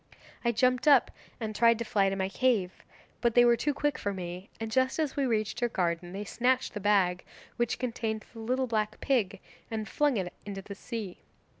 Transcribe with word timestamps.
I 0.43 0.51
jumped 0.51 0.87
up 0.87 1.11
and 1.39 1.55
tried 1.55 1.77
to 1.77 1.85
fly 1.85 2.09
to 2.09 2.15
my 2.15 2.27
cave, 2.27 2.83
but 3.21 3.35
they 3.35 3.45
were 3.45 3.55
too 3.55 3.71
quick 3.71 3.99
for 3.99 4.15
me, 4.15 4.49
and 4.59 4.71
just 4.71 4.97
as 4.97 5.15
we 5.15 5.27
reached 5.27 5.61
your 5.61 5.69
garden 5.69 6.11
they 6.11 6.23
snatched 6.23 6.73
the 6.73 6.79
bag 6.79 7.23
which 7.57 7.77
contained 7.77 8.25
the 8.33 8.39
little 8.39 8.65
black 8.65 8.99
pig 8.99 9.39
and 9.69 9.87
flung 9.87 10.17
it 10.17 10.33
into 10.43 10.63
the 10.63 10.73
sea. 10.73 11.19